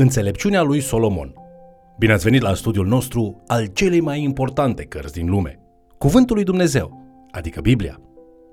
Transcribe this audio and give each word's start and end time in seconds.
Înțelepciunea 0.00 0.62
lui 0.62 0.80
Solomon. 0.80 1.34
Bine 1.98 2.12
ați 2.12 2.24
venit 2.24 2.40
la 2.40 2.54
studiul 2.54 2.86
nostru 2.86 3.42
al 3.46 3.66
celei 3.66 4.00
mai 4.00 4.22
importante 4.22 4.84
cărți 4.84 5.12
din 5.12 5.30
lume, 5.30 5.60
Cuvântul 5.98 6.36
lui 6.36 6.44
Dumnezeu, 6.44 7.02
adică 7.30 7.60
Biblia. 7.60 8.00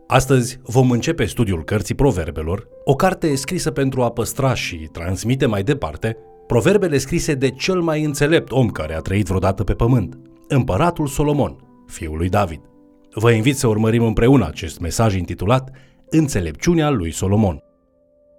Astăzi 0.08 0.60
vom 0.64 0.92
începe 0.92 1.26
studiul 1.26 1.64
cărții 1.64 1.96
Proverbelor, 1.96 2.68
o 2.84 2.96
carte 2.96 3.36
scrisă 3.36 3.72
pentru 3.72 4.02
a 4.02 4.12
păstra 4.12 4.54
și 4.54 4.76
transmite 4.76 5.46
mai 5.46 5.64
departe 5.64 6.18
proverbele 6.48 6.98
scrise 6.98 7.34
de 7.34 7.50
cel 7.50 7.82
mai 7.82 8.04
înțelept 8.04 8.52
om 8.52 8.68
care 8.70 8.96
a 8.96 9.00
trăit 9.00 9.26
vreodată 9.26 9.64
pe 9.64 9.74
pământ, 9.74 10.20
împăratul 10.48 11.08
Solomon, 11.08 11.56
fiul 11.86 12.18
lui 12.18 12.30
David. 12.30 12.62
Vă 13.14 13.32
invit 13.32 13.58
să 13.58 13.68
urmărim 13.68 14.04
împreună 14.04 14.46
acest 14.48 14.80
mesaj 14.80 15.16
intitulat 15.16 15.72
Înțelepciunea 16.10 16.90
lui 16.90 17.12
Solomon. 17.12 17.60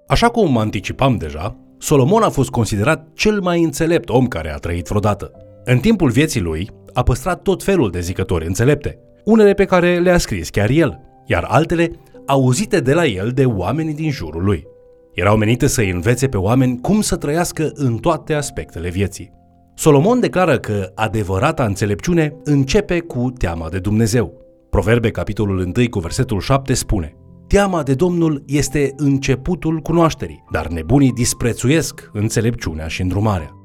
Așa 0.06 0.28
cum 0.28 0.58
anticipam 0.58 1.16
deja, 1.16 1.67
Solomon 1.78 2.22
a 2.22 2.28
fost 2.28 2.50
considerat 2.50 3.08
cel 3.14 3.40
mai 3.40 3.62
înțelept 3.62 4.08
om 4.08 4.26
care 4.26 4.52
a 4.52 4.56
trăit 4.56 4.86
vreodată. 4.86 5.30
În 5.64 5.78
timpul 5.78 6.10
vieții 6.10 6.40
lui 6.40 6.70
a 6.92 7.02
păstrat 7.02 7.42
tot 7.42 7.62
felul 7.62 7.90
de 7.90 8.00
zicători 8.00 8.46
înțelepte, 8.46 8.98
unele 9.24 9.52
pe 9.52 9.64
care 9.64 9.98
le-a 9.98 10.18
scris 10.18 10.50
chiar 10.50 10.70
el, 10.70 11.00
iar 11.26 11.44
altele 11.48 11.90
auzite 12.26 12.80
de 12.80 12.94
la 12.94 13.06
el 13.06 13.30
de 13.30 13.44
oamenii 13.44 13.94
din 13.94 14.10
jurul 14.10 14.44
lui. 14.44 14.66
Erau 15.14 15.36
menite 15.36 15.66
să 15.66 15.80
îi 15.80 15.90
învețe 15.90 16.28
pe 16.28 16.36
oameni 16.36 16.80
cum 16.80 17.00
să 17.00 17.16
trăiască 17.16 17.70
în 17.74 17.96
toate 17.96 18.34
aspectele 18.34 18.88
vieții. 18.88 19.32
Solomon 19.74 20.20
declară 20.20 20.58
că 20.58 20.92
adevărata 20.94 21.64
înțelepciune 21.64 22.36
începe 22.44 23.00
cu 23.00 23.32
teama 23.38 23.68
de 23.68 23.78
Dumnezeu. 23.78 24.32
Proverbe, 24.70 25.10
capitolul 25.10 25.58
1 25.58 25.88
cu 25.90 25.98
versetul 25.98 26.40
7 26.40 26.74
spune 26.74 27.16
Teama 27.48 27.82
de 27.82 27.94
Domnul 27.94 28.42
este 28.46 28.92
începutul 28.96 29.78
cunoașterii, 29.78 30.44
dar 30.50 30.66
nebunii 30.66 31.12
disprețuiesc 31.12 32.10
înțelepciunea 32.12 32.86
și 32.86 33.02
îndrumarea. 33.02 33.56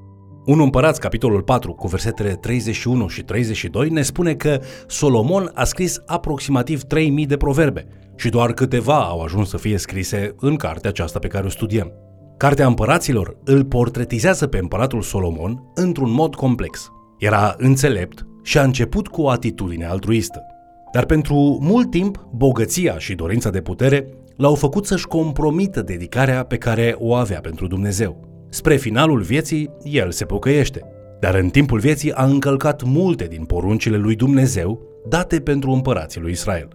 1 0.46 0.64
Împărați, 0.64 1.00
capitolul 1.00 1.42
4, 1.42 1.74
cu 1.74 1.88
versetele 1.88 2.34
31 2.34 3.08
și 3.08 3.24
32, 3.24 3.90
ne 3.90 4.02
spune 4.02 4.34
că 4.34 4.60
Solomon 4.88 5.52
a 5.54 5.64
scris 5.64 6.02
aproximativ 6.06 6.82
3000 6.82 7.26
de 7.26 7.38
proverbe 7.38 7.88
și 8.16 8.30
doar 8.30 8.54
câteva 8.54 9.04
au 9.04 9.22
ajuns 9.22 9.50
să 9.50 9.58
fie 9.58 9.78
scrise 9.78 10.36
în 10.40 10.56
cartea 10.56 10.90
aceasta 10.90 11.20
pe 11.20 11.28
care 11.28 11.46
o 11.46 11.50
studiem. 11.50 11.92
Cartea 12.38 12.68
Împăraților 12.68 13.38
îl 13.44 13.66
portretizează 13.66 14.48
pe 14.48 14.58
împăratul 14.58 15.02
Solomon 15.02 15.72
într-un 15.76 16.12
mod 16.12 16.36
complex. 16.36 16.92
Era 17.18 17.56
înțelept 17.58 18.26
și 18.44 18.58
a 18.58 18.64
început 18.64 19.08
cu 19.08 19.22
o 19.22 19.30
atitudine 19.30 19.86
altruistă. 19.86 20.53
Dar 20.94 21.06
pentru 21.06 21.58
mult 21.62 21.90
timp, 21.90 22.28
bogăția 22.32 22.98
și 22.98 23.16
dorința 23.16 23.50
de 23.50 23.62
putere 23.62 24.08
l-au 24.36 24.56
făcut 24.56 24.86
să-și 24.86 25.08
compromită 25.08 25.82
dedicarea 25.82 26.44
pe 26.44 26.58
care 26.58 26.96
o 27.00 27.14
avea 27.14 27.40
pentru 27.40 27.68
Dumnezeu. 27.68 28.20
Spre 28.50 28.76
finalul 28.76 29.22
vieții, 29.22 29.70
el 29.84 30.12
se 30.12 30.26
pocăiește, 30.26 30.82
dar 31.20 31.36
în 31.36 31.50
timpul 31.50 31.80
vieții 31.80 32.12
a 32.12 32.24
încălcat 32.26 32.84
multe 32.84 33.26
din 33.26 33.44
poruncile 33.44 33.98
lui 33.98 34.16
Dumnezeu 34.16 34.82
date 35.10 35.40
pentru 35.40 35.72
împărații 35.72 36.22
lui 36.22 36.32
Israel. 36.32 36.68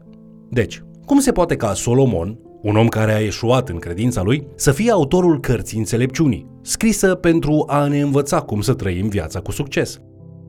Deci, 0.50 0.82
cum 1.04 1.18
se 1.18 1.32
poate 1.32 1.56
ca 1.56 1.74
Solomon, 1.74 2.38
un 2.62 2.76
om 2.76 2.88
care 2.88 3.12
a 3.12 3.20
eșuat 3.20 3.68
în 3.68 3.78
credința 3.78 4.22
lui, 4.22 4.46
să 4.54 4.72
fie 4.72 4.90
autorul 4.90 5.40
cărții 5.40 5.78
înțelepciunii, 5.78 6.46
scrisă 6.62 7.14
pentru 7.14 7.64
a 7.66 7.86
ne 7.86 8.00
învăța 8.00 8.40
cum 8.40 8.60
să 8.60 8.74
trăim 8.74 9.08
viața 9.08 9.40
cu 9.40 9.52
succes? 9.52 10.00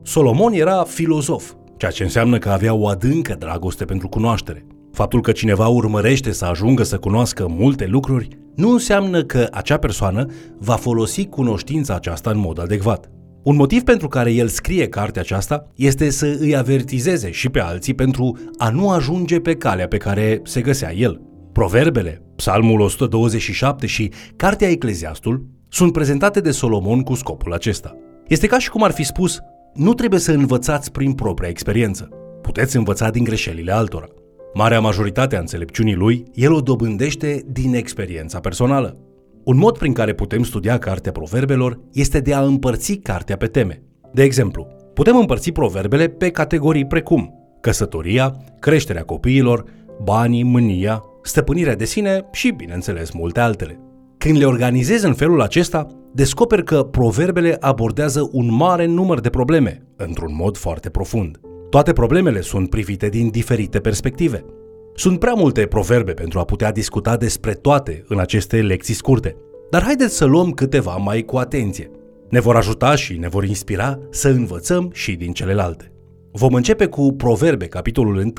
Solomon 0.02 0.52
era 0.52 0.84
filozof, 0.84 1.52
ceea 1.80 1.92
ce 1.92 2.02
înseamnă 2.02 2.38
că 2.38 2.50
avea 2.50 2.74
o 2.74 2.88
adâncă 2.88 3.36
dragoste 3.38 3.84
pentru 3.84 4.08
cunoaștere. 4.08 4.66
Faptul 4.92 5.20
că 5.20 5.32
cineva 5.32 5.66
urmărește 5.66 6.32
să 6.32 6.44
ajungă 6.44 6.82
să 6.82 6.98
cunoască 6.98 7.46
multe 7.48 7.86
lucruri 7.86 8.28
nu 8.54 8.70
înseamnă 8.70 9.22
că 9.22 9.48
acea 9.50 9.76
persoană 9.76 10.26
va 10.58 10.74
folosi 10.74 11.26
cunoștința 11.26 11.94
aceasta 11.94 12.30
în 12.30 12.38
mod 12.38 12.60
adecvat. 12.60 13.10
Un 13.42 13.56
motiv 13.56 13.82
pentru 13.82 14.08
care 14.08 14.32
el 14.32 14.48
scrie 14.48 14.88
cartea 14.88 15.22
aceasta 15.22 15.66
este 15.74 16.10
să 16.10 16.36
îi 16.40 16.56
avertizeze 16.56 17.30
și 17.30 17.48
pe 17.48 17.60
alții 17.60 17.94
pentru 17.94 18.38
a 18.58 18.70
nu 18.70 18.90
ajunge 18.90 19.38
pe 19.38 19.54
calea 19.54 19.88
pe 19.88 19.96
care 19.96 20.40
se 20.44 20.60
găsea 20.60 20.94
el. 20.94 21.20
Proverbele, 21.52 22.22
Psalmul 22.36 22.80
127 22.80 23.86
și 23.86 24.10
Cartea 24.36 24.68
Ecleziastul 24.68 25.46
sunt 25.68 25.92
prezentate 25.92 26.40
de 26.40 26.50
Solomon 26.50 27.02
cu 27.02 27.14
scopul 27.14 27.52
acesta. 27.52 27.96
Este 28.26 28.46
ca 28.46 28.58
și 28.58 28.70
cum 28.70 28.82
ar 28.82 28.90
fi 28.90 29.02
spus, 29.02 29.40
nu 29.74 29.94
trebuie 29.94 30.20
să 30.20 30.32
învățați 30.32 30.92
prin 30.92 31.12
propria 31.12 31.48
experiență. 31.48 32.08
Puteți 32.42 32.76
învăța 32.76 33.10
din 33.10 33.24
greșelile 33.24 33.72
altora. 33.72 34.08
Marea 34.54 34.80
majoritate 34.80 35.36
a 35.36 35.40
înțelepciunii 35.40 35.94
lui, 35.94 36.24
el 36.34 36.52
o 36.52 36.60
dobândește 36.60 37.44
din 37.46 37.74
experiența 37.74 38.40
personală. 38.40 38.96
Un 39.44 39.56
mod 39.56 39.78
prin 39.78 39.92
care 39.92 40.12
putem 40.12 40.42
studia 40.42 40.78
cartea 40.78 41.12
proverbelor 41.12 41.80
este 41.92 42.20
de 42.20 42.34
a 42.34 42.40
împărți 42.40 42.94
cartea 42.94 43.36
pe 43.36 43.46
teme. 43.46 43.82
De 44.12 44.22
exemplu, 44.22 44.66
putem 44.94 45.16
împărți 45.16 45.50
proverbele 45.50 46.08
pe 46.08 46.30
categorii 46.30 46.86
precum 46.86 47.34
căsătoria, 47.60 48.36
creșterea 48.58 49.02
copiilor, 49.02 49.64
banii, 50.02 50.42
mânia, 50.42 51.04
stăpânirea 51.22 51.76
de 51.76 51.84
sine 51.84 52.24
și, 52.32 52.50
bineînțeles, 52.50 53.10
multe 53.10 53.40
altele. 53.40 53.80
Când 54.24 54.38
le 54.38 54.44
organizezi 54.44 55.06
în 55.06 55.14
felul 55.14 55.40
acesta, 55.40 55.86
descoperi 56.12 56.64
că 56.64 56.82
proverbele 56.82 57.56
abordează 57.60 58.28
un 58.32 58.52
mare 58.54 58.86
număr 58.86 59.20
de 59.20 59.30
probleme, 59.30 59.82
într-un 59.96 60.34
mod 60.34 60.56
foarte 60.56 60.90
profund. 60.90 61.40
Toate 61.70 61.92
problemele 61.92 62.40
sunt 62.40 62.70
privite 62.70 63.08
din 63.08 63.28
diferite 63.28 63.78
perspective. 63.78 64.44
Sunt 64.94 65.18
prea 65.18 65.32
multe 65.32 65.66
proverbe 65.66 66.12
pentru 66.12 66.38
a 66.38 66.44
putea 66.44 66.72
discuta 66.72 67.16
despre 67.16 67.52
toate 67.52 68.04
în 68.08 68.18
aceste 68.18 68.62
lecții 68.62 68.94
scurte, 68.94 69.36
dar 69.70 69.82
haideți 69.82 70.16
să 70.16 70.24
luăm 70.24 70.50
câteva 70.50 70.96
mai 70.96 71.22
cu 71.22 71.36
atenție. 71.36 71.90
Ne 72.28 72.40
vor 72.40 72.56
ajuta 72.56 72.94
și 72.94 73.16
ne 73.16 73.28
vor 73.28 73.44
inspira 73.44 73.98
să 74.10 74.28
învățăm 74.28 74.90
și 74.92 75.14
din 75.14 75.32
celelalte. 75.32 75.92
Vom 76.32 76.54
începe 76.54 76.86
cu 76.86 77.12
Proverbe, 77.12 77.66
capitolul 77.66 78.16
1, 78.16 78.32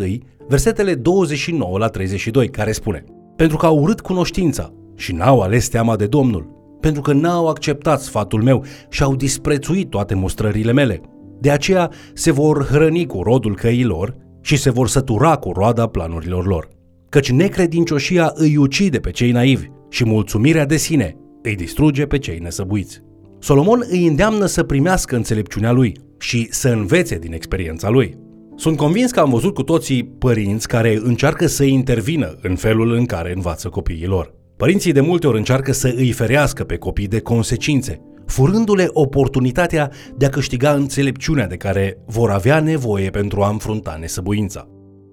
versetele 0.48 0.96
29 0.96 1.78
la 1.78 1.88
32, 1.88 2.50
care 2.50 2.72
spune 2.72 3.04
Pentru 3.36 3.58
că 3.58 3.66
au 3.66 3.80
urât 3.80 4.02
cunoștința 4.02 4.74
și 4.96 5.14
n-au 5.14 5.42
ales 5.42 5.68
teama 5.68 5.96
de 5.96 6.06
Domnul, 6.06 6.48
pentru 6.80 7.02
că 7.02 7.14
n-au 7.14 7.48
acceptat 7.48 8.02
sfatul 8.02 8.44
meu 8.44 8.64
și 8.90 9.04
au 9.04 9.16
disprețuit 9.16 9.90
toate 9.90 10.16
mustrările 10.16 10.72
mele, 10.72 11.02
de 11.40 11.52
aceea 11.52 11.92
se 12.14 12.32
vor 12.32 12.66
hrăni 12.66 13.06
cu 13.06 13.22
rodul 13.22 13.56
căilor 13.56 14.16
și 14.42 14.56
se 14.56 14.70
vor 14.70 14.88
sătura 14.88 15.36
cu 15.36 15.52
roada 15.52 15.88
planurilor 15.88 16.48
lor. 16.48 16.68
Căci 17.10 17.32
necredincioșia 17.32 18.32
îi 18.36 18.58
ucide 18.58 19.00
pe 19.00 19.12
cei 19.12 19.32
naivi 19.32 19.68
și 19.90 20.06
mulțumirea 20.06 20.66
de 20.66 20.78
sine 20.78 21.16
îi 21.42 21.56
distruge 21.56 22.06
pe 22.06 22.18
cei 22.18 22.40
nesăbuiți. 22.40 23.02
Solomon 23.40 23.84
îi 23.90 24.08
îndeamnă 24.08 24.46
să 24.46 24.64
primească 24.64 25.16
înțelepciunea 25.16 25.72
lui 25.72 25.98
și 26.20 26.48
să 26.52 26.70
învețe 26.70 27.18
din 27.18 27.34
experiența 27.34 27.90
lui. 27.90 28.18
Sunt 28.56 28.78
convins 28.78 29.12
că 29.12 29.20
am 29.20 29.30
văzut 29.30 29.54
cu 29.54 29.64
toții 29.64 30.04
părinți 30.04 30.68
care 30.68 31.00
încearcă 31.04 31.48
să 31.48 31.64
intervină 31.64 32.38
în 32.42 32.56
felul 32.56 32.92
în 32.94 33.06
care 33.06 33.34
învață 33.36 33.70
copiii 33.70 34.06
lor. 34.06 34.41
Părinții 34.62 34.92
de 34.92 35.02
multe 35.02 35.28
ori 35.28 35.38
încearcă 35.38 35.72
să 35.72 35.94
îi 35.96 36.12
ferească 36.12 36.64
pe 36.64 36.78
copii 36.78 37.08
de 37.08 37.20
consecințe, 37.20 38.02
furându-le 38.26 38.88
oportunitatea 38.88 39.92
de 40.18 40.26
a 40.26 40.30
câștiga 40.30 40.72
înțelepciunea 40.72 41.48
de 41.48 41.56
care 41.56 41.98
vor 42.06 42.30
avea 42.30 42.60
nevoie 42.60 43.10
pentru 43.10 43.42
a 43.42 43.50
înfrunta 43.50 43.98
nesăbuința. 44.00 44.68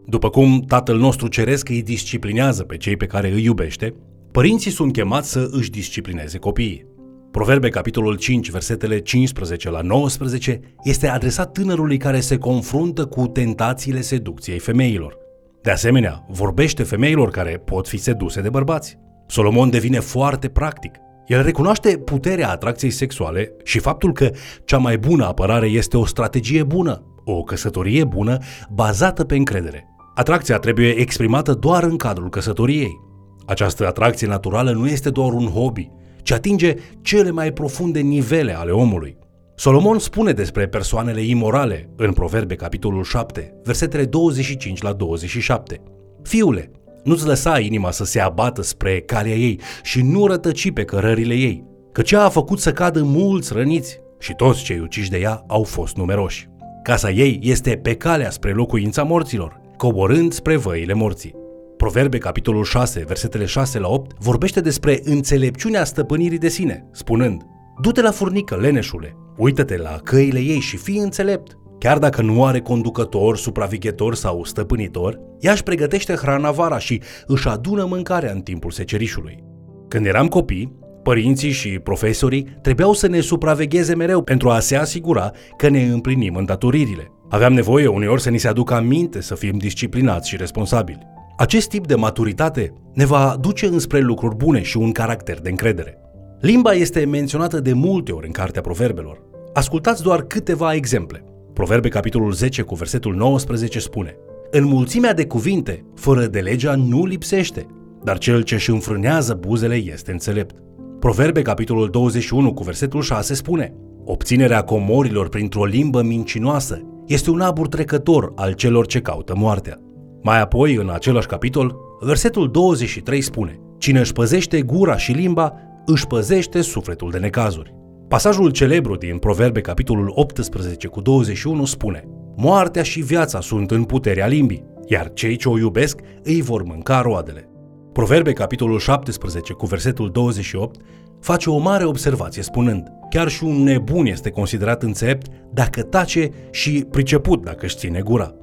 După 0.06 0.30
cum 0.30 0.64
Tatăl 0.66 0.98
nostru 0.98 1.28
Ceresc 1.28 1.68
îi 1.68 1.82
disciplinează 1.82 2.62
pe 2.62 2.76
cei 2.76 2.96
pe 2.96 3.06
care 3.06 3.32
îi 3.32 3.44
iubește, 3.44 3.94
părinții 4.32 4.70
sunt 4.70 4.92
chemați 4.92 5.30
să 5.30 5.48
își 5.50 5.70
disciplineze 5.70 6.38
copiii. 6.38 6.86
Proverbe, 7.30 7.68
capitolul 7.68 8.16
5, 8.16 8.50
versetele 8.50 8.98
15 8.98 9.70
la 9.70 9.80
19, 9.80 10.60
este 10.82 11.06
adresat 11.06 11.52
tânărului 11.52 11.96
care 11.96 12.20
se 12.20 12.38
confruntă 12.38 13.04
cu 13.04 13.26
tentațiile 13.26 14.00
seducției 14.00 14.58
femeilor. 14.58 15.16
De 15.62 15.70
asemenea, 15.70 16.26
vorbește 16.28 16.82
femeilor 16.82 17.30
care 17.30 17.62
pot 17.64 17.88
fi 17.88 17.96
seduse 17.96 18.40
de 18.40 18.48
bărbați. 18.48 18.98
Solomon 19.28 19.70
devine 19.70 19.98
foarte 20.00 20.48
practic 20.48 20.94
el 21.28 21.42
recunoaște 21.42 21.96
puterea 21.96 22.50
atracției 22.50 22.90
sexuale 22.90 23.52
și 23.64 23.78
faptul 23.78 24.12
că 24.12 24.30
cea 24.64 24.78
mai 24.78 24.98
bună 24.98 25.26
apărare 25.26 25.66
este 25.66 25.96
o 25.96 26.06
strategie 26.06 26.62
bună, 26.62 27.02
o 27.24 27.42
căsătorie 27.42 28.04
bună 28.04 28.38
bazată 28.70 29.24
pe 29.24 29.36
încredere. 29.36 29.86
Atracția 30.14 30.58
trebuie 30.58 30.90
exprimată 30.90 31.52
doar 31.52 31.82
în 31.82 31.96
cadrul 31.96 32.28
căsătoriei. 32.28 33.00
Această 33.46 33.86
atracție 33.86 34.26
naturală 34.26 34.70
nu 34.70 34.86
este 34.86 35.10
doar 35.10 35.32
un 35.32 35.46
hobby, 35.46 35.90
ci 36.22 36.30
atinge 36.30 36.74
cele 37.02 37.30
mai 37.30 37.52
profunde 37.52 38.00
nivele 38.00 38.58
ale 38.58 38.70
omului. 38.70 39.16
Solomon 39.54 39.98
spune 39.98 40.32
despre 40.32 40.68
persoanele 40.68 41.20
imorale 41.20 41.90
în 41.96 42.12
Proverbe 42.12 42.54
capitolul 42.54 43.04
7, 43.04 43.60
versetele 43.64 44.04
25 44.04 44.82
la 44.82 44.92
27. 44.92 45.82
Fiule, 46.22 46.70
nu-ți 47.04 47.26
lăsa 47.26 47.58
inima 47.58 47.90
să 47.90 48.04
se 48.04 48.20
abată 48.20 48.62
spre 48.62 49.00
calea 49.00 49.34
ei 49.34 49.60
și 49.82 50.02
nu 50.02 50.26
rătăci 50.26 50.70
pe 50.70 50.84
cărările 50.84 51.34
ei, 51.34 51.64
că 51.92 52.02
cea 52.02 52.24
a 52.24 52.28
făcut 52.28 52.60
să 52.60 52.72
cadă 52.72 53.02
mulți 53.02 53.52
răniți 53.52 54.00
și 54.18 54.34
toți 54.34 54.62
cei 54.62 54.78
uciși 54.78 55.10
de 55.10 55.18
ea 55.18 55.44
au 55.46 55.62
fost 55.62 55.96
numeroși. 55.96 56.48
Casa 56.82 57.10
ei 57.10 57.38
este 57.42 57.76
pe 57.76 57.94
calea 57.94 58.30
spre 58.30 58.52
locuința 58.52 59.02
morților, 59.02 59.60
coborând 59.76 60.32
spre 60.32 60.56
văile 60.56 60.92
morții. 60.92 61.34
Proverbe, 61.76 62.18
capitolul 62.18 62.64
6, 62.64 63.04
versetele 63.06 63.44
6 63.44 63.78
la 63.78 63.88
8, 63.88 64.18
vorbește 64.18 64.60
despre 64.60 65.00
înțelepciunea 65.04 65.84
stăpânirii 65.84 66.38
de 66.38 66.48
sine, 66.48 66.88
spunând 66.92 67.42
Du-te 67.80 68.00
la 68.00 68.10
furnică, 68.10 68.56
leneșule, 68.56 69.16
uită-te 69.36 69.76
la 69.76 70.00
căile 70.04 70.38
ei 70.38 70.60
și 70.60 70.76
fii 70.76 70.98
înțelept. 70.98 71.58
Chiar 71.78 71.98
dacă 71.98 72.22
nu 72.22 72.44
are 72.44 72.60
conducător, 72.60 73.36
supraveghetor 73.36 74.14
sau 74.14 74.44
stăpânitor, 74.44 75.20
ea 75.40 75.52
își 75.52 75.62
pregătește 75.62 76.14
hrana 76.14 76.50
vara 76.50 76.78
și 76.78 77.02
își 77.26 77.48
adună 77.48 77.84
mâncarea 77.84 78.32
în 78.32 78.40
timpul 78.40 78.70
secerișului. 78.70 79.44
Când 79.88 80.06
eram 80.06 80.28
copii, 80.28 80.78
părinții 81.02 81.50
și 81.50 81.68
profesorii 81.68 82.46
trebuiau 82.62 82.92
să 82.92 83.06
ne 83.08 83.20
supravegheze 83.20 83.94
mereu 83.94 84.22
pentru 84.22 84.50
a 84.50 84.58
se 84.58 84.76
asigura 84.76 85.30
că 85.56 85.68
ne 85.68 85.82
împlinim 85.82 86.34
îndatoririle. 86.34 87.12
Aveam 87.28 87.52
nevoie 87.52 87.86
uneori 87.86 88.22
să 88.22 88.30
ni 88.30 88.38
se 88.38 88.48
aducă 88.48 88.74
aminte 88.74 89.20
să 89.20 89.34
fim 89.34 89.58
disciplinați 89.58 90.28
și 90.28 90.36
responsabili. 90.36 91.06
Acest 91.36 91.68
tip 91.68 91.86
de 91.86 91.94
maturitate 91.94 92.72
ne 92.94 93.06
va 93.06 93.36
duce 93.40 93.66
înspre 93.66 94.00
lucruri 94.00 94.36
bune 94.36 94.62
și 94.62 94.76
un 94.76 94.92
caracter 94.92 95.40
de 95.40 95.48
încredere. 95.48 95.98
Limba 96.40 96.72
este 96.72 97.04
menționată 97.04 97.60
de 97.60 97.72
multe 97.72 98.12
ori 98.12 98.26
în 98.26 98.32
Cartea 98.32 98.60
Proverbelor. 98.60 99.22
Ascultați 99.52 100.02
doar 100.02 100.22
câteva 100.22 100.74
exemple. 100.74 101.24
Proverbe 101.58 101.88
capitolul 101.88 102.32
10 102.32 102.62
cu 102.62 102.74
versetul 102.74 103.14
19 103.14 103.78
spune 103.78 104.16
În 104.50 104.64
mulțimea 104.64 105.14
de 105.14 105.26
cuvinte, 105.26 105.84
fără 105.94 106.26
de 106.26 106.40
legea 106.40 106.74
nu 106.74 107.04
lipsește, 107.04 107.66
dar 108.04 108.18
cel 108.18 108.42
ce 108.42 108.54
își 108.54 108.70
înfrânează 108.70 109.34
buzele 109.34 109.74
este 109.74 110.10
înțelept. 110.10 110.54
Proverbe 111.00 111.42
capitolul 111.42 111.90
21 111.90 112.54
cu 112.54 112.62
versetul 112.62 113.02
6 113.02 113.34
spune 113.34 113.74
Obținerea 114.04 114.62
comorilor 114.62 115.28
printr-o 115.28 115.64
limbă 115.64 116.02
mincinoasă 116.02 116.80
este 117.06 117.30
un 117.30 117.40
abur 117.40 117.68
trecător 117.68 118.32
al 118.36 118.52
celor 118.52 118.86
ce 118.86 119.00
caută 119.00 119.34
moartea. 119.36 119.80
Mai 120.22 120.40
apoi, 120.40 120.74
în 120.74 120.90
același 120.90 121.26
capitol, 121.26 121.76
versetul 122.00 122.50
23 122.50 123.20
spune 123.20 123.60
Cine 123.78 123.98
își 123.98 124.12
păzește 124.12 124.62
gura 124.62 124.96
și 124.96 125.12
limba, 125.12 125.52
își 125.86 126.06
păzește 126.06 126.60
sufletul 126.60 127.10
de 127.10 127.18
necazuri. 127.18 127.77
Pasajul 128.08 128.50
celebru 128.50 128.96
din 128.96 129.18
Proverbe, 129.18 129.60
capitolul 129.60 130.12
18 130.14 130.86
cu 130.86 131.00
21, 131.00 131.64
spune 131.64 132.04
Moartea 132.36 132.82
și 132.82 133.00
viața 133.00 133.40
sunt 133.40 133.70
în 133.70 133.84
puterea 133.84 134.26
limbii, 134.26 134.64
iar 134.86 135.12
cei 135.12 135.36
ce 135.36 135.48
o 135.48 135.58
iubesc 135.58 136.00
îi 136.22 136.42
vor 136.42 136.62
mânca 136.62 137.00
roadele. 137.00 137.48
Proverbe, 137.92 138.32
capitolul 138.32 138.78
17 138.78 139.52
cu 139.52 139.66
versetul 139.66 140.10
28, 140.10 140.80
face 141.20 141.50
o 141.50 141.58
mare 141.58 141.84
observație 141.84 142.42
spunând 142.42 142.86
Chiar 143.10 143.28
și 143.28 143.44
un 143.44 143.62
nebun 143.62 144.06
este 144.06 144.30
considerat 144.30 144.82
înțelept 144.82 145.26
dacă 145.52 145.82
tace 145.82 146.30
și 146.50 146.86
priceput 146.90 147.44
dacă 147.44 147.64
își 147.64 147.76
ține 147.76 148.00
gura. 148.00 148.34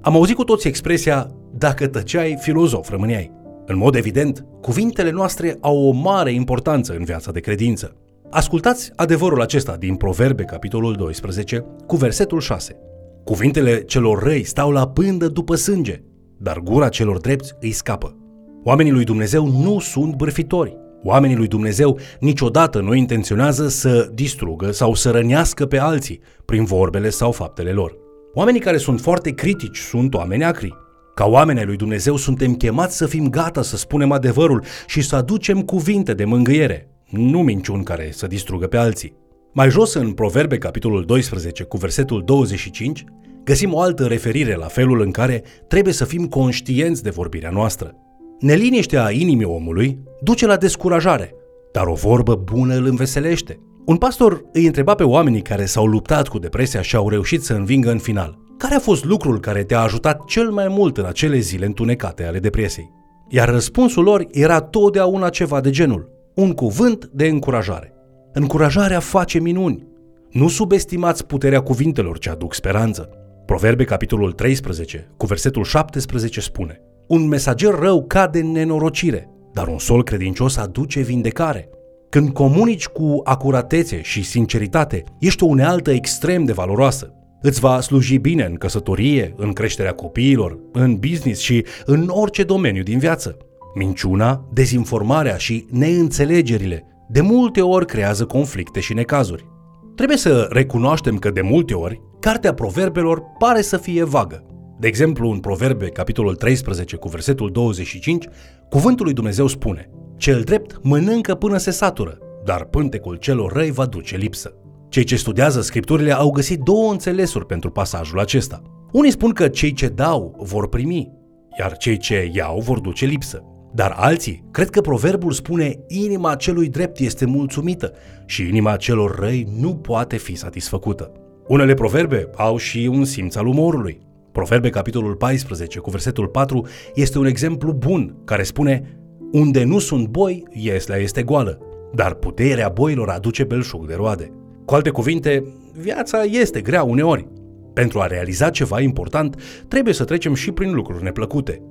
Am 0.00 0.14
auzit 0.14 0.36
cu 0.36 0.44
toți 0.44 0.68
expresia 0.68 1.30
dacă 1.54 1.86
tăceai, 1.86 2.36
filozof 2.40 2.90
rămâneai. 2.90 3.32
În 3.66 3.76
mod 3.76 3.94
evident, 3.94 4.44
cuvintele 4.60 5.10
noastre 5.10 5.56
au 5.60 5.88
o 5.88 5.92
mare 5.92 6.32
importanță 6.32 6.92
în 6.92 7.04
viața 7.04 7.32
de 7.32 7.40
credință. 7.40 7.96
Ascultați 8.34 8.90
adevărul 8.96 9.40
acesta 9.40 9.76
din 9.76 9.94
Proverbe, 9.94 10.42
capitolul 10.42 10.94
12, 10.94 11.64
cu 11.86 11.96
versetul 11.96 12.40
6. 12.40 12.76
Cuvintele 13.24 13.82
celor 13.82 14.22
răi 14.22 14.44
stau 14.44 14.70
la 14.70 14.88
pândă 14.88 15.28
după 15.28 15.54
sânge, 15.54 16.02
dar 16.38 16.58
gura 16.58 16.88
celor 16.88 17.18
drepți 17.18 17.52
îi 17.60 17.70
scapă. 17.70 18.16
Oamenii 18.64 18.92
lui 18.92 19.04
Dumnezeu 19.04 19.46
nu 19.46 19.78
sunt 19.78 20.14
bârfitori. 20.14 20.76
Oamenii 21.02 21.36
lui 21.36 21.46
Dumnezeu 21.46 21.98
niciodată 22.20 22.80
nu 22.80 22.94
intenționează 22.94 23.68
să 23.68 24.10
distrugă 24.14 24.70
sau 24.70 24.94
să 24.94 25.10
rănească 25.10 25.66
pe 25.66 25.78
alții 25.78 26.20
prin 26.44 26.64
vorbele 26.64 27.08
sau 27.08 27.32
faptele 27.32 27.70
lor. 27.70 27.96
Oamenii 28.34 28.60
care 28.60 28.76
sunt 28.76 29.00
foarte 29.00 29.30
critici 29.30 29.78
sunt 29.78 30.14
oameni 30.14 30.44
acri. 30.44 30.74
Ca 31.14 31.26
oamenii 31.26 31.64
lui 31.64 31.76
Dumnezeu 31.76 32.16
suntem 32.16 32.54
chemați 32.54 32.96
să 32.96 33.06
fim 33.06 33.28
gata 33.28 33.62
să 33.62 33.76
spunem 33.76 34.12
adevărul 34.12 34.64
și 34.86 35.00
să 35.00 35.16
aducem 35.16 35.62
cuvinte 35.62 36.14
de 36.14 36.24
mângâiere, 36.24 36.91
nu 37.12 37.42
minciuni 37.42 37.84
care 37.84 38.10
să 38.12 38.26
distrugă 38.26 38.66
pe 38.66 38.76
alții. 38.76 39.16
Mai 39.52 39.70
jos 39.70 39.94
în 39.94 40.12
Proverbe, 40.12 40.58
capitolul 40.58 41.04
12, 41.04 41.62
cu 41.62 41.76
versetul 41.76 42.22
25, 42.24 43.04
găsim 43.44 43.72
o 43.72 43.80
altă 43.80 44.06
referire 44.06 44.54
la 44.54 44.66
felul 44.66 45.00
în 45.00 45.10
care 45.10 45.42
trebuie 45.68 45.92
să 45.94 46.04
fim 46.04 46.26
conștienți 46.26 47.02
de 47.02 47.10
vorbirea 47.10 47.50
noastră. 47.50 47.94
Neliniștea 48.40 49.10
inimii 49.10 49.44
omului 49.44 49.98
duce 50.20 50.46
la 50.46 50.56
descurajare, 50.56 51.34
dar 51.72 51.86
o 51.86 51.94
vorbă 51.94 52.34
bună 52.34 52.74
îl 52.74 52.86
înveselește. 52.86 53.60
Un 53.84 53.96
pastor 53.96 54.44
îi 54.52 54.66
întreba 54.66 54.94
pe 54.94 55.04
oamenii 55.04 55.42
care 55.42 55.64
s-au 55.64 55.86
luptat 55.86 56.28
cu 56.28 56.38
depresia 56.38 56.82
și 56.82 56.96
au 56.96 57.08
reușit 57.08 57.42
să 57.42 57.54
învingă 57.54 57.90
în 57.90 57.98
final. 57.98 58.38
Care 58.58 58.74
a 58.74 58.80
fost 58.80 59.04
lucrul 59.04 59.40
care 59.40 59.64
te-a 59.64 59.80
ajutat 59.80 60.24
cel 60.24 60.50
mai 60.50 60.66
mult 60.68 60.98
în 60.98 61.04
acele 61.04 61.38
zile 61.38 61.66
întunecate 61.66 62.24
ale 62.24 62.38
depresiei? 62.38 62.90
Iar 63.28 63.48
răspunsul 63.48 64.04
lor 64.04 64.26
era 64.30 64.60
totdeauna 64.60 65.28
ceva 65.28 65.60
de 65.60 65.70
genul, 65.70 66.11
un 66.34 66.52
cuvânt 66.52 67.06
de 67.06 67.26
încurajare. 67.26 67.94
Încurajarea 68.32 69.00
face 69.00 69.38
minuni. 69.38 69.86
Nu 70.30 70.48
subestimați 70.48 71.26
puterea 71.26 71.60
cuvintelor 71.60 72.18
ce 72.18 72.30
aduc 72.30 72.54
speranță. 72.54 73.08
Proverbe 73.46 73.84
capitolul 73.84 74.32
13, 74.32 75.12
cu 75.16 75.26
versetul 75.26 75.64
17 75.64 76.40
spune 76.40 76.80
Un 77.08 77.28
mesager 77.28 77.74
rău 77.74 78.04
cade 78.04 78.38
în 78.38 78.50
nenorocire, 78.52 79.28
dar 79.52 79.68
un 79.68 79.78
sol 79.78 80.02
credincios 80.02 80.56
aduce 80.56 81.00
vindecare. 81.00 81.68
Când 82.08 82.30
comunici 82.30 82.86
cu 82.86 83.20
acuratețe 83.24 84.00
și 84.02 84.22
sinceritate, 84.22 85.04
ești 85.18 85.42
o 85.42 85.46
unealtă 85.46 85.90
extrem 85.90 86.44
de 86.44 86.52
valoroasă. 86.52 87.14
Îți 87.40 87.60
va 87.60 87.80
sluji 87.80 88.18
bine 88.18 88.44
în 88.44 88.54
căsătorie, 88.54 89.34
în 89.36 89.52
creșterea 89.52 89.92
copiilor, 89.92 90.58
în 90.72 90.96
business 90.96 91.40
și 91.40 91.64
în 91.84 92.08
orice 92.08 92.42
domeniu 92.42 92.82
din 92.82 92.98
viață. 92.98 93.36
Minciuna, 93.74 94.48
dezinformarea 94.52 95.36
și 95.36 95.66
neînțelegerile 95.70 96.86
de 97.08 97.20
multe 97.20 97.60
ori 97.60 97.86
creează 97.86 98.24
conflicte 98.24 98.80
și 98.80 98.94
necazuri. 98.94 99.50
Trebuie 99.94 100.16
să 100.16 100.48
recunoaștem 100.50 101.18
că 101.18 101.30
de 101.30 101.40
multe 101.40 101.74
ori, 101.74 102.00
cartea 102.20 102.54
proverbelor 102.54 103.22
pare 103.38 103.60
să 103.62 103.76
fie 103.76 104.04
vagă. 104.04 104.46
De 104.78 104.86
exemplu, 104.86 105.30
în 105.30 105.38
Proverbe, 105.38 105.86
capitolul 105.86 106.34
13, 106.34 106.96
cu 106.96 107.08
versetul 107.08 107.50
25, 107.50 108.28
cuvântul 108.68 109.04
lui 109.04 109.14
Dumnezeu 109.14 109.46
spune 109.46 109.90
Cel 110.16 110.42
drept 110.42 110.78
mănâncă 110.82 111.34
până 111.34 111.56
se 111.56 111.70
satură, 111.70 112.18
dar 112.44 112.64
pântecul 112.64 113.16
celor 113.16 113.52
răi 113.52 113.70
va 113.70 113.86
duce 113.86 114.16
lipsă. 114.16 114.54
Cei 114.88 115.04
ce 115.04 115.16
studiază 115.16 115.60
scripturile 115.60 116.12
au 116.12 116.30
găsit 116.30 116.60
două 116.60 116.90
înțelesuri 116.90 117.46
pentru 117.46 117.70
pasajul 117.70 118.20
acesta. 118.20 118.62
Unii 118.92 119.10
spun 119.10 119.30
că 119.30 119.48
cei 119.48 119.72
ce 119.72 119.88
dau 119.88 120.36
vor 120.38 120.68
primi, 120.68 121.12
iar 121.58 121.76
cei 121.76 121.96
ce 121.96 122.30
iau 122.32 122.60
vor 122.60 122.80
duce 122.80 123.06
lipsă. 123.06 123.44
Dar 123.74 123.94
alții 123.96 124.44
cred 124.50 124.70
că 124.70 124.80
proverbul 124.80 125.32
spune 125.32 125.78
inima 125.86 126.34
celui 126.34 126.68
drept 126.68 126.98
este 126.98 127.24
mulțumită 127.24 127.92
și 128.26 128.48
inima 128.48 128.76
celor 128.76 129.18
răi 129.18 129.48
nu 129.60 129.74
poate 129.74 130.16
fi 130.16 130.34
satisfăcută. 130.34 131.12
Unele 131.46 131.74
proverbe 131.74 132.28
au 132.36 132.56
și 132.56 132.88
un 132.92 133.04
simț 133.04 133.34
al 133.34 133.46
umorului. 133.46 134.00
Proverbe 134.32 134.70
capitolul 134.70 135.14
14 135.14 135.78
cu 135.78 135.90
versetul 135.90 136.26
4 136.26 136.66
este 136.94 137.18
un 137.18 137.26
exemplu 137.26 137.72
bun 137.72 138.16
care 138.24 138.42
spune 138.42 138.96
Unde 139.32 139.64
nu 139.64 139.78
sunt 139.78 140.06
boi, 140.06 140.42
ieslea 140.50 140.96
este 140.96 141.22
goală, 141.22 141.58
dar 141.94 142.14
puterea 142.14 142.68
boilor 142.68 143.08
aduce 143.08 143.44
belșug 143.44 143.86
de 143.86 143.94
roade. 143.94 144.32
Cu 144.64 144.74
alte 144.74 144.90
cuvinte, 144.90 145.44
viața 145.72 146.22
este 146.22 146.60
grea 146.60 146.82
uneori. 146.82 147.28
Pentru 147.72 148.00
a 148.00 148.06
realiza 148.06 148.50
ceva 148.50 148.80
important, 148.80 149.42
trebuie 149.68 149.94
să 149.94 150.04
trecem 150.04 150.34
și 150.34 150.52
prin 150.52 150.74
lucruri 150.74 151.02
neplăcute. 151.02 151.62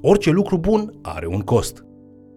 Orice 0.00 0.30
lucru 0.30 0.58
bun 0.58 0.98
are 1.02 1.26
un 1.26 1.40
cost. 1.40 1.84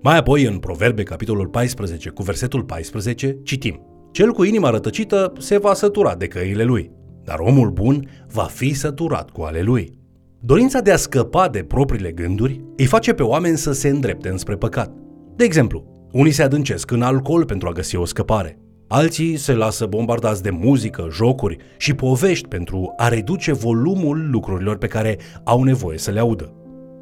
Mai 0.02 0.18
apoi, 0.18 0.46
în 0.46 0.58
Proverbe, 0.58 1.04
capitolul 1.04 1.48
14, 1.48 2.10
cu 2.10 2.24
versetul 2.24 2.64
14, 2.64 3.40
citim 3.44 3.82
Cel 4.12 4.32
cu 4.32 4.44
inima 4.44 4.70
rătăcită 4.70 5.34
se 5.38 5.58
va 5.58 5.74
sătura 5.74 6.16
de 6.16 6.28
căile 6.28 6.64
lui, 6.64 6.92
dar 7.24 7.40
omul 7.40 7.70
bun 7.70 8.08
va 8.34 8.44
fi 8.44 8.74
săturat 8.74 9.30
cu 9.30 9.42
ale 9.42 9.62
lui. 9.62 10.00
Dorința 10.40 10.80
de 10.80 10.92
a 10.92 10.96
scăpa 10.96 11.50
de 11.50 11.64
propriile 11.64 12.12
gânduri 12.12 12.64
îi 12.78 12.86
face 12.86 13.14
pe 13.14 13.24
oameni 13.24 13.58
să 13.58 13.72
se 13.72 13.90
îndrepte 13.90 14.30
înspre 14.30 14.56
păcat. 14.56 14.94
De 15.36 15.44
exemplu, 15.44 16.08
unii 16.12 16.32
se 16.32 16.44
adâncesc 16.44 16.92
în 16.92 17.02
alcool 17.02 17.46
pentru 17.46 17.68
a 17.68 17.72
găsi 17.72 17.96
o 17.96 18.06
scăpare. 18.06 18.60
Alții 18.88 19.38
se 19.38 19.54
lasă 19.54 19.86
bombardați 19.86 20.44
de 20.44 20.50
muzică, 20.50 21.08
jocuri 21.12 21.58
și 21.78 21.94
povești 21.94 22.48
pentru 22.48 22.94
a 22.98 23.08
reduce 23.08 23.54
volumul 23.54 24.30
lucrurilor 24.32 24.78
pe 24.78 24.88
care 24.88 25.18
au 25.44 25.64
nevoie 25.64 25.98
să 25.98 26.12
le 26.12 26.20
audă. 26.20 26.56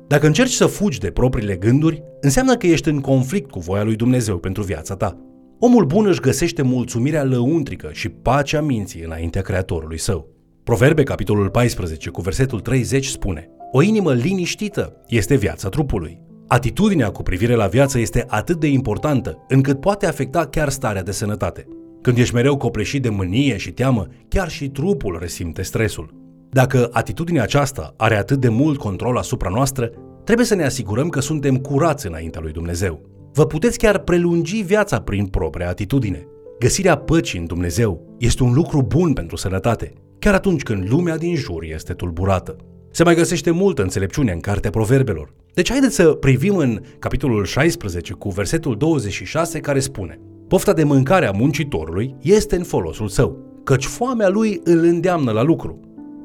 Dacă 0.10 0.26
încerci 0.26 0.52
să 0.52 0.66
fugi 0.66 1.00
de 1.00 1.12
propriile 1.12 1.56
gânduri, 1.56 2.04
înseamnă 2.22 2.56
că 2.56 2.68
ești 2.68 2.90
în 2.90 3.00
conflict 3.00 3.50
cu 3.50 3.60
voia 3.60 3.84
lui 3.84 3.96
Dumnezeu 3.96 4.38
pentru 4.38 4.64
viața 4.64 4.96
ta. 4.96 5.18
Omul 5.60 5.86
bun 5.86 6.06
își 6.06 6.20
găsește 6.20 6.62
mulțumirea 6.62 7.24
lăuntrică 7.24 7.90
și 7.92 8.10
pacea 8.10 8.62
minții 8.62 9.02
înaintea 9.02 9.42
Creatorului 9.42 9.98
său. 9.98 10.28
Proverbe, 10.64 11.04
capitolul 11.04 11.50
14, 11.50 12.10
cu 12.10 12.22
versetul 12.22 12.60
30 12.60 13.06
spune 13.06 13.50
O 13.72 13.82
inimă 13.82 14.14
liniștită 14.14 15.02
este 15.08 15.36
viața 15.36 15.70
trupului. 15.70 16.20
Atitudinea 16.48 17.10
cu 17.10 17.24
privire 17.24 17.56
la 17.56 17.68
viață 17.68 18.00
este 18.00 18.26
atât 18.28 18.60
de 18.60 18.68
importantă 18.68 19.46
încât 19.48 19.80
poate 19.80 20.06
afecta 20.06 20.46
chiar 20.46 20.70
starea 20.70 21.04
de 21.04 21.12
sănătate. 21.12 21.68
Când 22.02 22.18
ești 22.18 22.34
mereu 22.34 22.58
copleșit 22.58 23.02
de 23.02 23.10
mânie 23.10 23.58
și 23.58 23.72
teamă, 23.72 24.08
chiar 24.28 24.50
și 24.50 24.70
trupul 24.70 25.18
resimte 25.20 25.62
stresul. 25.62 26.14
Dacă 26.52 26.90
atitudinea 26.92 27.44
aceasta 27.44 27.94
are 27.98 28.18
atât 28.18 28.40
de 28.40 28.50
mult 28.50 28.78
control 28.78 29.18
asupra 29.18 29.50
noastră, 29.50 29.92
trebuie 30.24 30.46
să 30.46 30.56
ne 30.56 30.66
asigurăm 30.66 31.10
că 31.10 31.20
suntem 31.20 31.58
curați 31.58 32.08
înaintea 32.08 32.42
lui 32.42 32.52
Dumnezeu. 32.52 33.02
Vă 33.34 33.46
puteți 33.46 33.78
chiar 33.78 33.98
prelungi 33.98 34.62
viața 34.62 35.02
prin 35.02 35.26
propria 35.26 35.70
atitudine. 35.70 36.28
Găsirea 36.60 36.96
păcii 36.96 37.40
în 37.40 37.46
Dumnezeu 37.46 38.16
este 38.18 38.44
un 38.44 38.54
lucru 38.54 38.82
bun 38.82 39.14
pentru 39.14 39.36
sănătate, 39.36 39.94
chiar 40.20 40.34
atunci 40.34 40.64
când 40.64 40.90
lumea 40.90 41.18
din 41.18 41.36
jur 41.36 41.64
este 41.64 41.94
tulburată. 41.94 42.56
Se 42.92 43.04
mai 43.04 43.16
găsește 43.16 43.52
multă 43.52 43.82
înțelepciune 43.82 44.32
în 44.32 44.40
Cartea 44.40 44.70
Proverbelor. 44.70 45.34
Deci 45.54 45.70
haideți 45.70 45.96
să 45.96 46.04
privim 46.04 46.56
în 46.56 46.82
capitolul 47.00 47.46
16 47.46 48.14
cu 48.14 48.30
versetul 48.30 48.78
26 48.78 49.60
care 49.60 49.80
spune 49.80 50.20
Pofta 50.48 50.74
de 50.74 50.84
mâncare 50.84 51.26
a 51.28 51.32
muncitorului 51.32 52.16
este 52.22 52.56
în 52.56 52.64
folosul 52.64 53.08
său, 53.08 53.62
căci 53.64 53.86
foamea 53.86 54.30
lui 54.30 54.62
îl 54.64 54.84
îndeamnă 54.84 55.32
la 55.32 55.42
lucru. 55.42 55.80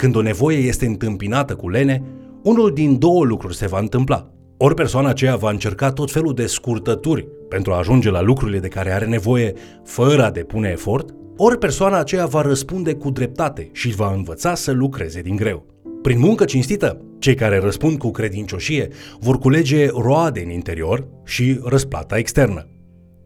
Când 0.05 0.17
o 0.17 0.23
nevoie 0.23 0.59
este 0.59 0.87
întâmpinată 0.87 1.55
cu 1.55 1.69
lene, 1.69 2.03
unul 2.43 2.73
din 2.73 2.99
două 2.99 3.25
lucruri 3.25 3.57
se 3.57 3.67
va 3.67 3.79
întâmpla. 3.79 4.31
Ori 4.57 4.75
persoana 4.75 5.09
aceea 5.09 5.37
va 5.37 5.51
încerca 5.51 5.93
tot 5.93 6.11
felul 6.11 6.35
de 6.35 6.47
scurtături 6.47 7.29
pentru 7.49 7.73
a 7.73 7.79
ajunge 7.79 8.11
la 8.11 8.21
lucrurile 8.21 8.59
de 8.59 8.69
care 8.69 8.93
are 8.93 9.07
nevoie 9.07 9.53
fără 9.85 10.25
a 10.25 10.31
depune 10.31 10.69
efort, 10.69 11.15
ori 11.37 11.59
persoana 11.59 11.99
aceea 11.99 12.27
va 12.27 12.43
răspunde 12.43 12.95
cu 12.95 13.11
dreptate 13.11 13.69
și 13.73 13.95
va 13.95 14.13
învăța 14.13 14.55
să 14.55 14.73
lucreze 14.73 15.21
din 15.21 15.37
greu. 15.37 15.67
Prin 16.03 16.19
muncă 16.19 16.45
cinstită, 16.45 17.01
cei 17.19 17.35
care 17.35 17.59
răspund 17.59 17.99
cu 17.99 18.11
credincioșie 18.11 18.89
vor 19.21 19.39
culege 19.39 19.89
roade 19.89 20.43
în 20.45 20.51
interior 20.51 21.07
și 21.25 21.61
răsplata 21.65 22.19
externă. 22.19 22.69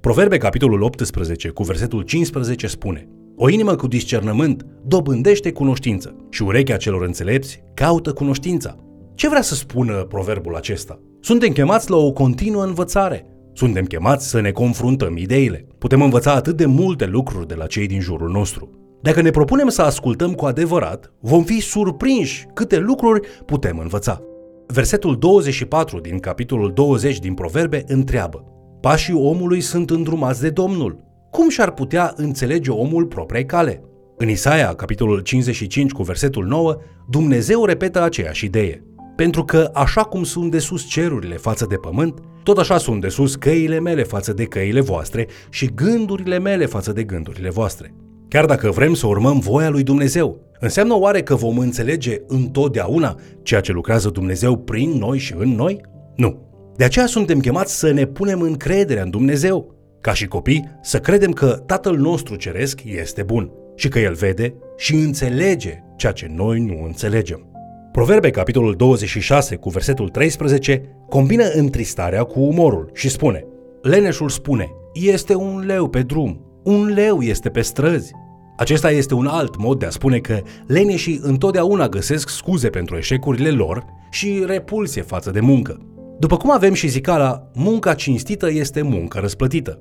Proverbe 0.00 0.36
capitolul 0.36 0.82
18 0.82 1.48
cu 1.48 1.62
versetul 1.62 2.02
15 2.02 2.66
spune 2.66 3.08
O 3.40 3.48
inimă 3.48 3.74
cu 3.74 3.86
discernământ 3.86 4.66
dobândește 4.86 5.52
cunoștință 5.52 6.14
și 6.30 6.42
urechea 6.42 6.76
celor 6.76 7.02
înțelepți 7.02 7.62
caută 7.74 8.12
cunoștința. 8.12 8.76
Ce 9.14 9.28
vrea 9.28 9.42
să 9.42 9.54
spună 9.54 9.92
proverbul 9.92 10.56
acesta? 10.56 11.00
Suntem 11.20 11.52
chemați 11.52 11.90
la 11.90 11.96
o 11.96 12.12
continuă 12.12 12.64
învățare. 12.64 13.26
Suntem 13.52 13.84
chemați 13.84 14.28
să 14.28 14.40
ne 14.40 14.50
confruntăm 14.50 15.16
ideile. 15.16 15.66
Putem 15.78 16.02
învăța 16.02 16.32
atât 16.32 16.56
de 16.56 16.66
multe 16.66 17.06
lucruri 17.06 17.46
de 17.46 17.54
la 17.54 17.66
cei 17.66 17.86
din 17.86 18.00
jurul 18.00 18.30
nostru. 18.30 18.70
Dacă 19.02 19.20
ne 19.22 19.30
propunem 19.30 19.68
să 19.68 19.82
ascultăm 19.82 20.32
cu 20.32 20.44
adevărat, 20.44 21.12
vom 21.20 21.42
fi 21.42 21.60
surprinși 21.60 22.46
câte 22.54 22.78
lucruri 22.78 23.28
putem 23.46 23.78
învăța. 23.78 24.22
Versetul 24.66 25.18
24 25.18 26.00
din 26.00 26.18
capitolul 26.18 26.72
20 26.72 27.18
din 27.18 27.34
Proverbe 27.34 27.84
întreabă 27.86 28.44
Pașii 28.80 29.14
omului 29.14 29.60
sunt 29.60 29.90
îndrumați 29.90 30.40
de 30.40 30.50
Domnul. 30.50 31.07
Cum 31.30 31.48
și-ar 31.48 31.70
putea 31.70 32.12
înțelege 32.16 32.70
omul 32.70 33.06
propria 33.06 33.44
cale? 33.44 33.82
În 34.16 34.28
Isaia, 34.28 34.74
capitolul 34.74 35.20
55 35.20 35.92
cu 35.92 36.02
versetul 36.02 36.46
9, 36.46 36.76
Dumnezeu 37.10 37.64
repetă 37.64 38.02
aceeași 38.02 38.44
idee. 38.44 38.82
Pentru 39.16 39.44
că 39.44 39.70
așa 39.74 40.02
cum 40.02 40.22
sunt 40.22 40.50
de 40.50 40.58
sus 40.58 40.84
cerurile 40.84 41.36
față 41.36 41.66
de 41.68 41.76
pământ, 41.76 42.18
tot 42.42 42.58
așa 42.58 42.78
sunt 42.78 43.00
de 43.00 43.08
sus 43.08 43.34
căile 43.34 43.80
mele 43.80 44.02
față 44.02 44.32
de 44.32 44.44
căile 44.44 44.80
voastre 44.80 45.26
și 45.50 45.70
gândurile 45.74 46.38
mele 46.38 46.66
față 46.66 46.92
de 46.92 47.02
gândurile 47.02 47.50
voastre. 47.50 47.94
Chiar 48.28 48.46
dacă 48.46 48.70
vrem 48.70 48.94
să 48.94 49.06
urmăm 49.06 49.38
voia 49.38 49.68
lui 49.68 49.82
Dumnezeu, 49.82 50.40
înseamnă 50.60 50.94
oare 50.94 51.22
că 51.22 51.34
vom 51.34 51.58
înțelege 51.58 52.16
întotdeauna 52.26 53.18
ceea 53.42 53.60
ce 53.60 53.72
lucrează 53.72 54.08
Dumnezeu 54.08 54.56
prin 54.56 54.90
noi 54.90 55.18
și 55.18 55.34
în 55.38 55.48
noi? 55.54 55.80
Nu. 56.16 56.46
De 56.76 56.84
aceea 56.84 57.06
suntem 57.06 57.40
chemați 57.40 57.78
să 57.78 57.90
ne 57.90 58.04
punem 58.04 58.40
încrederea 58.40 59.02
în 59.02 59.10
Dumnezeu. 59.10 59.77
Ca 60.00 60.12
și 60.12 60.26
copii, 60.26 60.78
să 60.82 60.98
credem 60.98 61.30
că 61.30 61.62
Tatăl 61.66 61.96
nostru 61.96 62.36
Ceresc 62.36 62.80
este 62.84 63.22
bun 63.22 63.50
și 63.74 63.88
că 63.88 63.98
El 63.98 64.14
vede 64.14 64.54
și 64.76 64.94
înțelege 64.94 65.78
ceea 65.96 66.12
ce 66.12 66.30
noi 66.34 66.60
nu 66.60 66.84
înțelegem. 66.84 67.48
Proverbe, 67.92 68.30
capitolul 68.30 68.74
26, 68.74 69.56
cu 69.56 69.68
versetul 69.68 70.08
13, 70.08 70.82
combină 71.08 71.44
întristarea 71.44 72.22
cu 72.22 72.40
umorul 72.40 72.90
și 72.94 73.08
spune 73.08 73.44
Leneșul 73.82 74.28
spune, 74.28 74.70
este 74.92 75.34
un 75.34 75.64
leu 75.66 75.88
pe 75.88 76.02
drum, 76.02 76.60
un 76.64 76.86
leu 76.86 77.20
este 77.20 77.48
pe 77.48 77.60
străzi. 77.60 78.12
Acesta 78.56 78.90
este 78.90 79.14
un 79.14 79.26
alt 79.26 79.56
mod 79.56 79.78
de 79.78 79.86
a 79.86 79.90
spune 79.90 80.18
că 80.18 80.40
leneșii 80.66 81.20
întotdeauna 81.22 81.88
găsesc 81.88 82.28
scuze 82.28 82.68
pentru 82.68 82.96
eșecurile 82.96 83.50
lor 83.50 83.84
și 84.10 84.42
repulsie 84.46 85.02
față 85.02 85.30
de 85.30 85.40
muncă. 85.40 85.78
După 86.18 86.36
cum 86.36 86.50
avem 86.50 86.72
și 86.72 86.88
zicala, 86.88 87.50
munca 87.54 87.94
cinstită 87.94 88.50
este 88.50 88.82
muncă 88.82 89.18
răsplătită. 89.18 89.78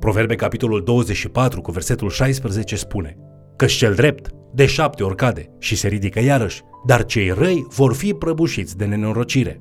Proverbe 0.00 0.34
capitolul 0.34 0.82
24 0.84 1.60
cu 1.60 1.70
versetul 1.70 2.10
16 2.10 2.76
spune 2.76 3.16
Căci 3.56 3.72
cel 3.72 3.94
drept 3.94 4.30
de 4.52 4.66
șapte 4.66 5.02
ori 5.02 5.16
cade 5.16 5.50
și 5.58 5.76
se 5.76 5.88
ridică 5.88 6.20
iarăși, 6.20 6.62
dar 6.86 7.04
cei 7.04 7.30
răi 7.30 7.66
vor 7.68 7.94
fi 7.94 8.12
prăbușiți 8.12 8.76
de 8.76 8.84
nenorocire. 8.84 9.58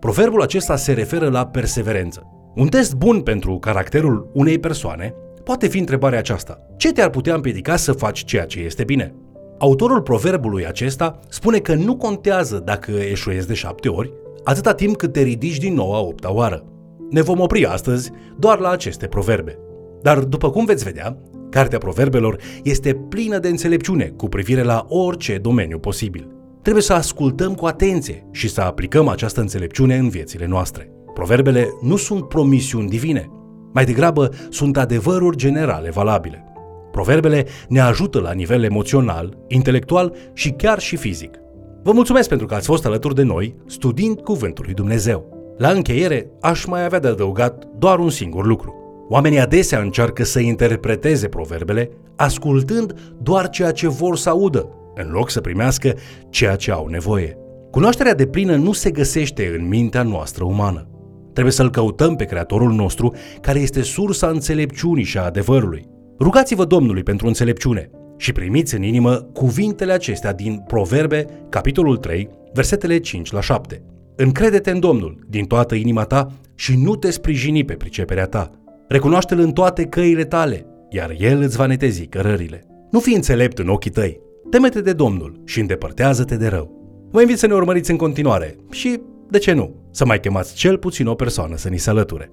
Proverbul 0.00 0.42
acesta 0.42 0.76
se 0.76 0.92
referă 0.92 1.28
la 1.28 1.46
perseverență. 1.46 2.22
Un 2.54 2.68
test 2.68 2.94
bun 2.94 3.20
pentru 3.20 3.58
caracterul 3.58 4.30
unei 4.34 4.58
persoane 4.58 5.14
poate 5.44 5.66
fi 5.68 5.78
întrebarea 5.78 6.18
aceasta. 6.18 6.58
Ce 6.76 6.92
te-ar 6.92 7.10
putea 7.10 7.34
împiedica 7.34 7.76
să 7.76 7.92
faci 7.92 8.24
ceea 8.24 8.44
ce 8.44 8.60
este 8.60 8.84
bine? 8.84 9.14
Autorul 9.58 10.02
proverbului 10.02 10.66
acesta 10.66 11.18
spune 11.28 11.58
că 11.58 11.74
nu 11.74 11.96
contează 11.96 12.62
dacă 12.64 12.90
eșuezi 12.90 13.46
de 13.46 13.54
șapte 13.54 13.88
ori, 13.88 14.12
atâta 14.44 14.74
timp 14.74 14.96
cât 14.96 15.12
te 15.12 15.22
ridici 15.22 15.58
din 15.58 15.74
nou 15.74 15.94
a 15.94 16.00
opta 16.00 16.32
oară. 16.32 16.64
Ne 17.10 17.20
vom 17.20 17.40
opri 17.40 17.66
astăzi 17.66 18.10
doar 18.38 18.58
la 18.58 18.70
aceste 18.70 19.06
proverbe. 19.06 19.58
Dar 20.02 20.18
după 20.18 20.50
cum 20.50 20.64
veți 20.64 20.84
vedea, 20.84 21.16
Cartea 21.50 21.78
Proverbelor 21.78 22.36
este 22.62 22.94
plină 22.94 23.38
de 23.38 23.48
înțelepciune 23.48 24.04
cu 24.16 24.28
privire 24.28 24.62
la 24.62 24.86
orice 24.88 25.38
domeniu 25.38 25.78
posibil. 25.78 26.28
Trebuie 26.62 26.82
să 26.82 26.92
ascultăm 26.92 27.54
cu 27.54 27.66
atenție 27.66 28.28
și 28.32 28.48
să 28.48 28.60
aplicăm 28.60 29.08
această 29.08 29.40
înțelepciune 29.40 29.96
în 29.96 30.08
viețile 30.08 30.46
noastre. 30.46 30.90
Proverbele 31.14 31.68
nu 31.80 31.96
sunt 31.96 32.28
promisiuni 32.28 32.88
divine, 32.88 33.30
mai 33.72 33.84
degrabă 33.84 34.30
sunt 34.48 34.76
adevăruri 34.76 35.36
generale 35.36 35.90
valabile. 35.90 36.44
Proverbele 36.90 37.46
ne 37.68 37.80
ajută 37.80 38.20
la 38.20 38.32
nivel 38.32 38.62
emoțional, 38.62 39.38
intelectual 39.48 40.14
și 40.32 40.50
chiar 40.50 40.78
și 40.78 40.96
fizic. 40.96 41.38
Vă 41.82 41.92
mulțumesc 41.92 42.28
pentru 42.28 42.46
că 42.46 42.54
ați 42.54 42.66
fost 42.66 42.86
alături 42.86 43.14
de 43.14 43.22
noi 43.22 43.56
studiind 43.66 44.20
Cuvântul 44.20 44.64
lui 44.64 44.74
Dumnezeu. 44.74 45.38
La 45.58 45.68
încheiere, 45.70 46.30
aș 46.40 46.64
mai 46.64 46.84
avea 46.84 46.98
de 46.98 47.08
adăugat 47.08 47.64
doar 47.78 47.98
un 47.98 48.10
singur 48.10 48.46
lucru. 48.46 48.74
Oamenii 49.12 49.38
adesea 49.38 49.80
încearcă 49.80 50.24
să 50.24 50.40
interpreteze 50.40 51.28
proverbele 51.28 51.90
ascultând 52.16 53.14
doar 53.22 53.48
ceea 53.48 53.70
ce 53.70 53.88
vor 53.88 54.16
să 54.16 54.28
audă, 54.28 54.68
în 54.94 55.10
loc 55.10 55.30
să 55.30 55.40
primească 55.40 55.94
ceea 56.28 56.56
ce 56.56 56.70
au 56.70 56.86
nevoie. 56.86 57.36
Cunoașterea 57.70 58.14
de 58.14 58.26
plină 58.26 58.56
nu 58.56 58.72
se 58.72 58.90
găsește 58.90 59.56
în 59.58 59.68
mintea 59.68 60.02
noastră 60.02 60.44
umană. 60.44 60.88
Trebuie 61.32 61.52
să-L 61.52 61.70
căutăm 61.70 62.16
pe 62.16 62.24
Creatorul 62.24 62.72
nostru, 62.72 63.14
care 63.40 63.58
este 63.58 63.82
sursa 63.82 64.26
înțelepciunii 64.26 65.04
și 65.04 65.18
a 65.18 65.24
adevărului. 65.24 65.86
Rugați-vă 66.20 66.64
Domnului 66.64 67.02
pentru 67.02 67.26
înțelepciune 67.26 67.90
și 68.16 68.32
primiți 68.32 68.74
în 68.74 68.82
inimă 68.82 69.14
cuvintele 69.32 69.92
acestea 69.92 70.32
din 70.32 70.62
Proverbe, 70.66 71.24
capitolul 71.48 71.96
3, 71.96 72.28
versetele 72.52 72.98
5 72.98 73.32
la 73.32 73.40
7. 73.40 73.82
Încrede-te 74.16 74.70
în 74.70 74.80
Domnul 74.80 75.26
din 75.28 75.44
toată 75.44 75.74
inima 75.74 76.04
ta 76.04 76.32
și 76.54 76.76
nu 76.76 76.96
te 76.96 77.10
sprijini 77.10 77.64
pe 77.64 77.74
priceperea 77.74 78.26
ta, 78.26 78.50
Recunoaște-L 78.92 79.38
în 79.38 79.52
toate 79.52 79.84
căile 79.84 80.24
tale, 80.24 80.66
iar 80.88 81.14
El 81.18 81.40
îți 81.40 81.56
va 81.56 81.66
netezi 81.66 82.06
cărările. 82.06 82.66
Nu 82.90 83.00
fi 83.00 83.14
înțelept 83.14 83.58
în 83.58 83.68
ochii 83.68 83.90
tăi. 83.90 84.20
Temete 84.50 84.80
de 84.80 84.92
Domnul 84.92 85.42
și 85.44 85.60
îndepărtează-te 85.60 86.36
de 86.36 86.46
rău. 86.46 86.70
Vă 87.10 87.20
invit 87.20 87.38
să 87.38 87.46
ne 87.46 87.54
urmăriți 87.54 87.90
în 87.90 87.96
continuare 87.96 88.56
și, 88.70 89.00
de 89.28 89.38
ce 89.38 89.52
nu, 89.52 89.74
să 89.90 90.04
mai 90.04 90.20
chemați 90.20 90.54
cel 90.54 90.78
puțin 90.78 91.06
o 91.06 91.14
persoană 91.14 91.56
să 91.56 91.68
ni 91.68 91.78
se 91.78 91.90
alăture. 91.90 92.30